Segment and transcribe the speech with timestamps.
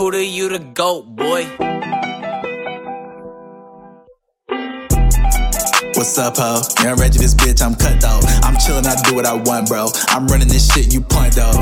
[0.00, 1.44] Puda, you the goat, boy.
[5.92, 6.62] What's up, ho?
[6.80, 8.24] Yeah, I'm Reggie, this bitch, I'm cut though.
[8.40, 9.92] I'm chillin', I do what I want, bro.
[10.08, 11.52] I'm running this shit, you point though.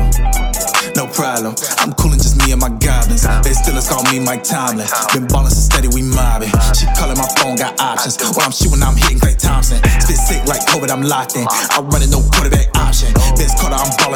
[0.95, 1.53] No problem.
[1.83, 3.27] I'm coolin' just me and my goblins.
[3.43, 4.87] They still call me Mike Tomlin.
[5.11, 6.47] Been ballin' so steady, we mobbing.
[6.71, 8.15] She callin' my phone, got options.
[8.23, 9.83] When I'm shooting, I'm hitting Klay Thompson.
[9.99, 11.43] Spit sick like COVID, I'm locked in.
[11.43, 12.88] I run it, no quarterback option.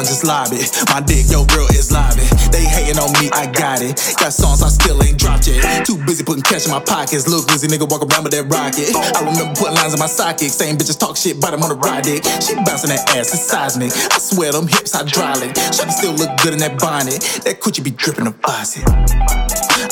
[0.04, 0.68] Just lob it.
[0.92, 2.28] My dick, yo, girl, is lobby.
[2.52, 3.96] They hating on me, I got it.
[4.20, 5.86] Got songs I still ain't dropped yet.
[5.86, 7.24] Too busy putting cash in my pockets.
[7.24, 8.92] Little glizzy nigga walk around with that rocket.
[8.92, 10.52] I remember putting lines in my socket.
[10.52, 12.20] Same bitches talk shit, but I'm on the ride dick.
[12.44, 13.96] She bouncing that ass, it's seismic.
[14.12, 15.56] I swear them hips hydraulic.
[15.72, 17.24] Shawty still look good in that bonnet.
[17.48, 18.84] That coochie be dripping the faucet.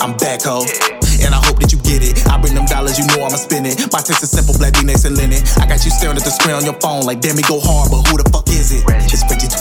[0.05, 0.69] I'm back, ho.
[1.23, 2.19] And I hope that you get it.
[2.27, 3.79] I bring them dollars, you know I'ma spend it.
[3.93, 5.39] My text is simple, black V-necks and linen.
[5.63, 7.95] I got you staring at the screen on your phone like, damn, it go hard,
[7.95, 8.83] but who the fuck is it?
[9.07, 9.52] It's 52K.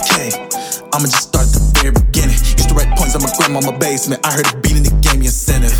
[3.53, 4.25] Points on my basement.
[4.25, 5.73] I heard a beat and it gave me incentive.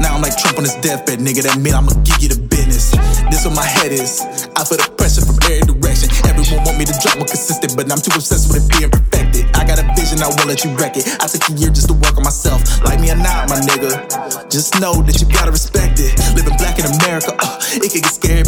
[0.00, 1.42] Now I'm like Trump on his deathbed, nigga.
[1.44, 2.92] That mean I'ma give you the business.
[3.30, 4.20] This what my head is.
[4.56, 6.10] I feel the pressure from every direction.
[6.28, 9.48] Everyone want me to drop more consistent, but I'm too obsessed with it being perfected.
[9.56, 11.08] I got a vision, I won't let you wreck it.
[11.20, 12.60] I took a year just to work on myself.
[12.84, 14.04] Like me or not, my nigga.
[14.50, 16.12] Just know that you gotta respect it.
[16.36, 18.44] Living black in America, uh, it can get scary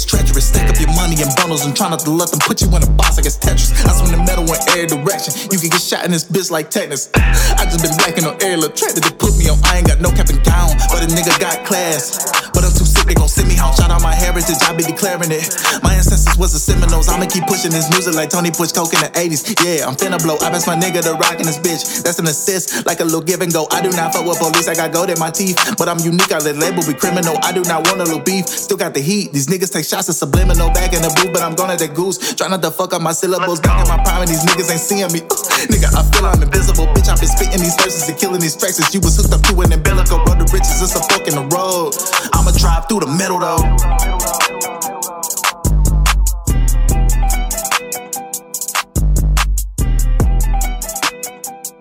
[0.00, 0.48] It's treacherous.
[0.48, 2.80] Stack up your money in bundles and try not to let them put you in
[2.80, 3.68] a box like it's Tetris.
[3.84, 5.36] I swing the metal in every direction.
[5.52, 7.12] You can get shot in this bitch like tetanus.
[7.60, 9.60] I just been blacking on every little track that they put me on.
[9.60, 12.16] I ain't got no cap and gown, but a nigga got class.
[12.56, 13.76] But I'm too sick, they gon' send me home.
[13.76, 15.52] Shout out my heritage, I be declaring it.
[15.84, 17.12] My ancestors was the Seminoles.
[17.12, 19.44] I'ma keep pushing this music like Tony pushed coke in the 80s.
[19.60, 20.40] Yeah, I'm finna blow.
[20.40, 22.00] I best my nigga to rockin' this bitch.
[22.00, 23.68] That's an assist, like a little give and go.
[23.68, 25.60] I do not fuck with police, I got gold in my teeth.
[25.76, 27.36] But I'm unique, I let label be criminal.
[27.44, 28.48] I do not want a little beef.
[28.48, 29.36] Still got the heat.
[29.36, 32.16] These niggas take shots at subliminal back in the booth, but I'm gonna that goose.
[32.34, 33.60] Try not to fuck up my syllables.
[33.60, 35.20] Back in my prime, and these niggas ain't seeing me.
[35.68, 36.88] nigga, I feel I'm invisible.
[36.96, 39.60] Bitch, I've been spitting these verses and killing these tracks you was hooked up to
[39.60, 40.24] an umbilical.
[40.24, 41.92] Road the riches, it's a fork in the road.
[42.32, 44.09] I'ma drive through the middle though.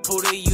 [0.10, 0.49] You the